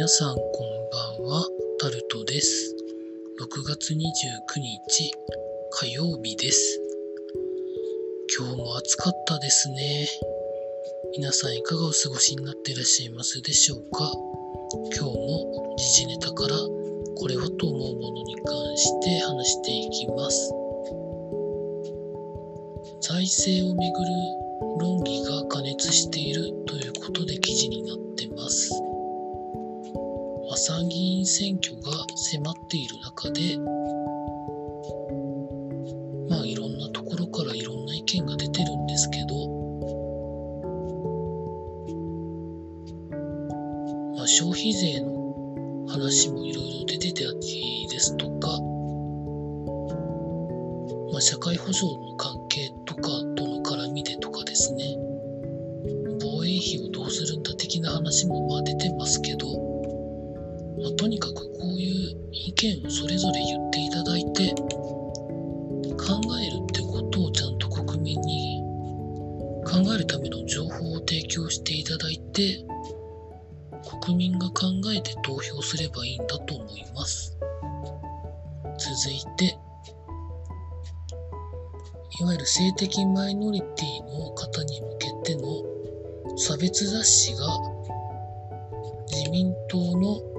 [0.00, 1.46] 皆さんこんばんは、
[1.78, 2.74] タルトです。
[3.38, 3.98] 6月29
[4.56, 5.12] 日
[5.72, 6.80] 火曜日です。
[8.34, 10.08] 今日も暑かったですね。
[11.18, 14.10] 皆さんいかがお過ごしになっていらっしゃいますでしょうか？
[14.98, 16.56] 今日も時事ネタから
[17.18, 20.50] これはと思うものに関して話していきます。
[23.02, 24.10] 財政をめぐる
[24.80, 28.72] 論議が過熱しているということで記事になってます。
[30.56, 33.58] 参議院選挙が迫っている中で、
[36.28, 39.48] まあいろんなところからいろんな意見が出てるんですけど、
[44.16, 48.48] まあ、消費税の話もいろいろ出てたりですとか、
[51.12, 53.02] まあ、社会保障の関係とか
[53.36, 54.96] との絡みでとかですね、
[56.20, 59.69] 防衛費をどうするんだ的な話もまあ出てますけど、
[61.00, 64.50] とにかくこういう意見をそれぞれ言っていただいて
[65.96, 68.62] 考えるってことをちゃんと国民に
[69.64, 72.66] 考えるための情報を提供していただいて
[74.02, 77.34] 国民が考えて投票すればいいんだと思います。
[78.76, 79.56] 続いて
[82.20, 87.46] いわゆる性的マイノリティの方に向けての差別雑誌が
[89.10, 90.29] 自民党の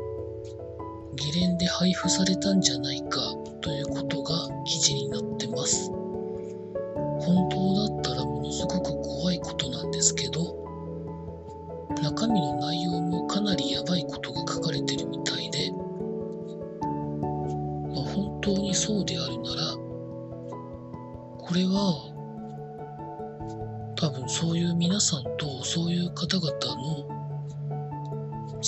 [1.22, 3.22] 議連で配布されたんじゃないか
[3.62, 4.34] ということが
[4.66, 5.92] 記事になってます。
[7.20, 10.58] 本当だったらものすごく怖いことなんですけど、
[12.02, 12.91] 中身の内容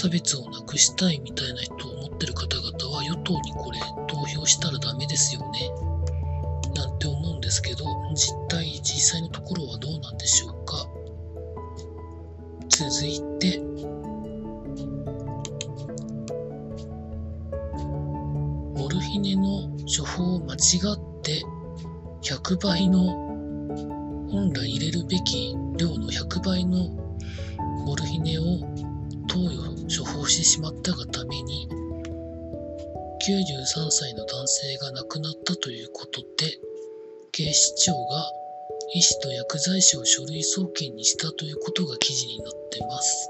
[0.03, 5.71] 差別をなくしたいみたいな人を思ってる方々は与党にこれ投票したらダメですよね。
[6.75, 10.85] なんて思うんですけど実態実際のところはどうなんでしょうか。
[12.67, 13.59] 続いて
[18.75, 21.41] モルヒネの処方を間違って
[22.23, 23.05] 100倍の
[24.29, 26.89] 本来入れるべき量の100倍の
[27.85, 28.43] モルヒネを
[29.29, 31.67] 投与処方してしまったがために
[33.25, 36.27] 93歳の男性が亡くなったということで
[37.31, 38.31] 警視庁が
[38.93, 43.29] 医師と薬剤師を書類送検にしたということが記事になってます。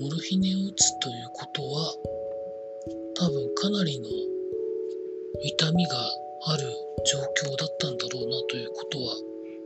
[0.00, 1.94] モルヒネを打つということは
[3.14, 4.08] 多分かなりの
[5.44, 5.94] 痛みが
[6.46, 6.64] ある
[7.06, 7.18] 状
[7.50, 9.14] 況だったんだろうなということは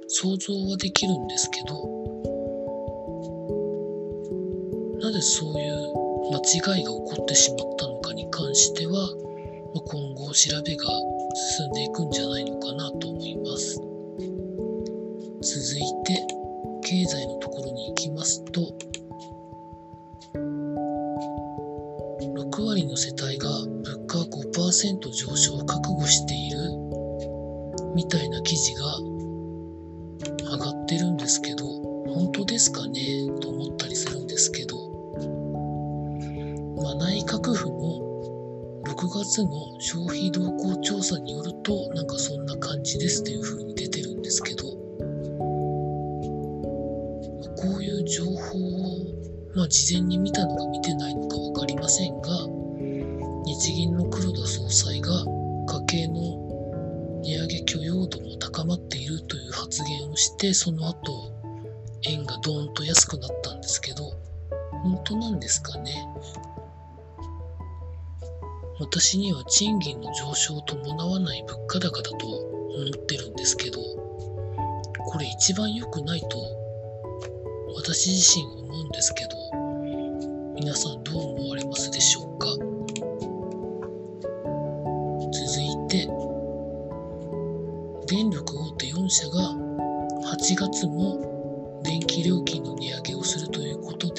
[0.09, 2.06] 想像はできるんですけど
[5.07, 5.73] なぜそういう
[6.33, 9.09] 間違いが起こってしまったのかに関しては、
[9.73, 10.85] ま今後調べが
[11.59, 13.77] 進んでいくんじゃないのかなと思います。
[15.43, 16.27] 続いて、
[16.83, 18.63] 経済のところに行きますと、
[22.35, 26.59] 6割の世帯が物価5%上昇を覚悟している
[27.95, 28.99] みたいな記事が
[30.51, 31.65] 上がってるんですけど、
[32.13, 33.06] 本当ですかね？
[37.47, 37.77] 内閣府の
[38.83, 44.79] 6月の消費動向調査によると、なんかそんな感じですっていう風に出てるんですけど、こ
[47.79, 48.35] ういう情報を、
[49.55, 52.31] まあ、事前に見たのか見てないのか分かりませんが、
[53.45, 61.33] 日銀の黒田総裁が家計の値上げ許容度も高まっているという発言をして、その後、
[62.09, 64.11] 円がドーンと安くなったんですけど、
[64.83, 65.93] 本当なんですかね？
[68.79, 72.45] 私には賃金の上昇を伴わない物価高だと思
[72.87, 73.81] ってるんですけど、
[75.09, 76.29] これ一番良くないと
[77.75, 79.31] 私自身思うんですけど、
[80.55, 82.49] 皆さんどう思われますでしょうか？
[85.33, 86.07] 続いて、
[88.07, 89.55] 電力大手4社が
[90.35, 94.16] 8月も電気料金の値上げをするということで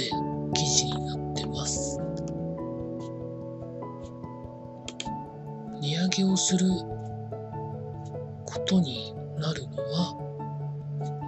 [6.17, 6.67] 値上げをする
[8.45, 10.17] ことになるのは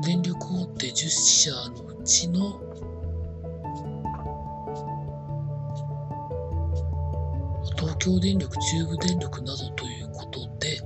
[0.03, 2.59] 電力大手10社のうちの
[7.77, 10.81] 東京電力、中部電力などということで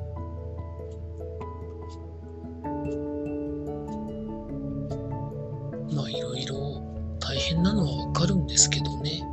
[5.95, 6.83] まあいろいろ
[7.19, 9.23] 大変なのはわかるんですけどね。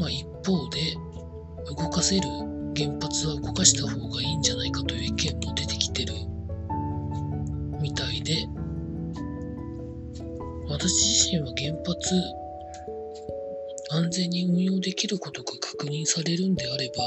[0.00, 0.96] まあ一方で、
[1.76, 2.39] 動かせる
[3.60, 6.14] 発は動かした方がいいんじゃないかという意見も出てきてる
[7.80, 8.46] みたいで、
[10.68, 12.14] 私自身は原発
[13.92, 17.04] 安全に運用できることが確認されるんであれば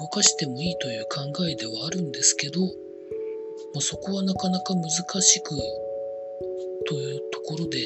[0.00, 2.68] 動かしてもいいという考えではあるんですけど、ま
[3.78, 4.90] あ、そこはなかなか難
[5.22, 5.54] しく
[6.88, 7.78] というところで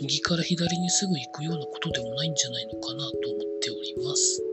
[0.00, 4.43] 右から左にすぐ行くようなことでもないんじゃないのかなと思っております。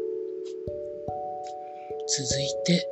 [2.13, 2.85] 続いて、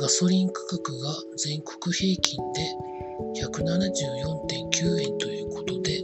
[0.00, 2.62] ガソリン価格が全国平均で
[3.42, 6.00] 174.9円ということで、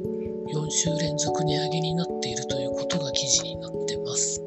[0.52, 4.43] 4週連続値上げになっているということが記事になってます。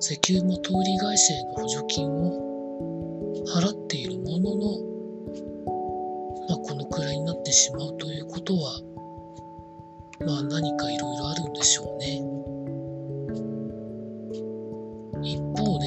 [0.00, 4.77] 石油元売り会社への補助金を払っているものの、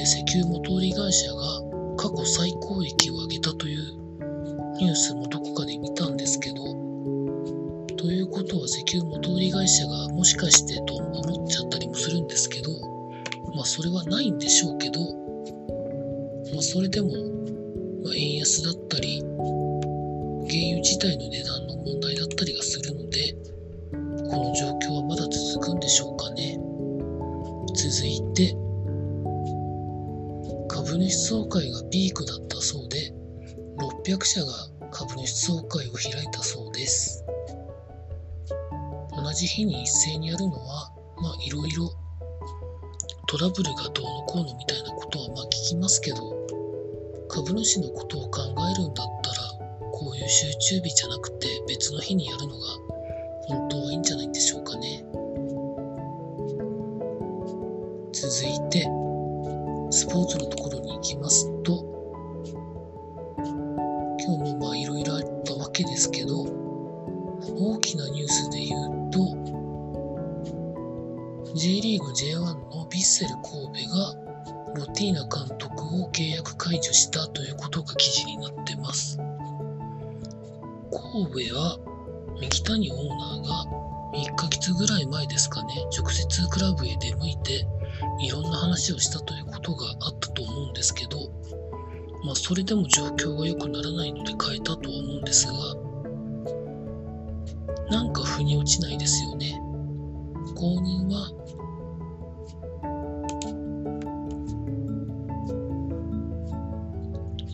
[0.01, 1.61] で石油元売り会社が
[1.95, 3.81] 過去最高益を上げたという
[4.79, 6.55] ニュースもどこかで見たんですけど、
[7.97, 12.71] ということは石油元売り会社がもしかしてと思っちゃったりもするんですけど、
[13.53, 14.99] まあそれはないんでしょうけど、
[16.51, 17.09] まあそれでも、
[18.03, 19.37] ま、円安だったり、原
[20.65, 23.35] 油自体の値段の問題だったりがするので、
[24.31, 26.57] この状況はまだ続くんでしょうかね。
[27.75, 28.70] 続いて、
[31.13, 33.13] 総会がピークだったそうで、
[34.05, 34.53] 600社が
[34.91, 37.23] 株主総会を開いたそうです。
[39.11, 41.91] 同じ日に一斉にやるのは、まあいろいろ
[43.27, 46.17] トラブルがどうのこうのみたいなことはまあ聞きますけど、
[47.29, 49.37] 株主のことを考えるんだったら、
[49.93, 52.65] こういう集中日じゃなくて別の日にやるのが
[53.47, 55.05] 本当はいいんじゃないでしょうかね。
[58.11, 58.83] 続いて、
[59.91, 60.37] スポーツ
[73.73, 74.15] セル神戸が
[74.75, 79.17] ロティーナ監督を契約解除したということが記事になってます。
[80.91, 81.77] 神戸は
[82.39, 83.65] 三木谷オーナーが
[84.13, 87.65] 1ヶ月ぐらい前ですかね、直接クラブへ出向いて、
[88.19, 91.31] いろんな話をしたということがあったと思うんですけど、
[92.25, 95.53] まあ、それでも状況が良くならないので変えたとは思うんですが、
[97.89, 99.59] なんか腑に落ちないですよね。
[100.55, 101.31] 後任は、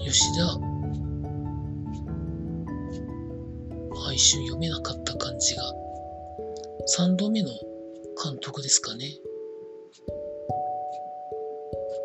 [0.09, 0.77] 吉田
[4.13, 5.61] 一瞬読めなかった感じが、
[6.97, 7.49] 3度目の
[8.23, 9.05] 監督ですかね。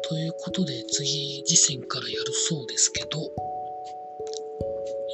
[0.08, 3.08] ということで次次戦からやるそうですけど、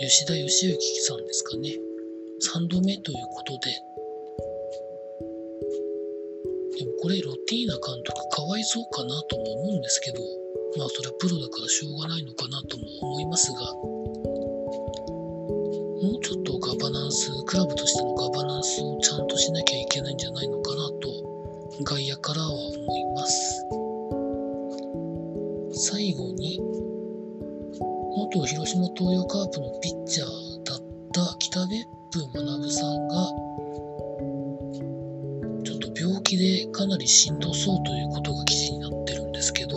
[0.00, 1.76] 吉田義行さんですかね。
[2.56, 3.70] 3度目ということで、
[6.78, 13.58] でもこれロティーナ監督かわいそうかなとも思うんですけど、まあそれはプロだからしょうがないのかなとも思いますが、
[15.98, 21.08] もうちょっとガバナンス、クラブとしてのガバナンスをちゃんとしなきゃいけないんじゃないのかなと、
[21.84, 23.66] 外野からは思います。
[25.90, 26.60] 最後に、
[28.16, 30.28] 元広島東洋カープのピッチャー
[30.64, 30.78] だっ
[31.12, 33.28] た北別府学さんが、
[35.64, 39.67] ちょっと病気でかなりしんどそうということが記事になってるんですけど、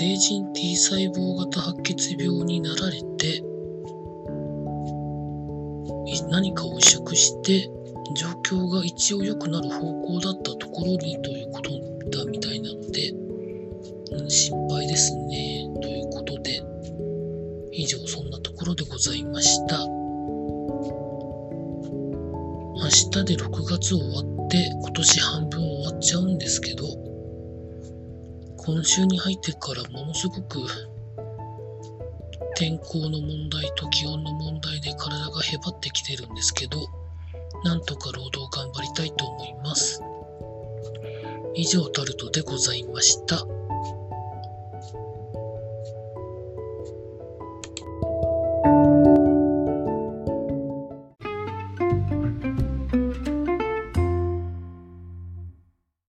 [0.00, 3.44] 成人 T 細胞型白血病になられて、
[6.30, 7.70] 何かを移植して、
[8.16, 11.70] 状況が一応良くなる方向だったところにということ
[12.16, 13.10] だみたいなので、
[14.12, 15.68] うん、心配ですね。
[15.82, 16.62] ということで、
[17.72, 19.86] 以上そんなところでございました。
[22.74, 26.99] 明日で6月終わって、今年半分終わっちゃうんですけど、
[28.62, 30.60] 今週に入ってからものすごく
[32.56, 36.78] 天候の問題と気温の問題で体がへばってきてるんですけど、
[37.64, 40.02] なんとか労働頑張りたいと思います。
[41.54, 43.46] 以上タルトでございました。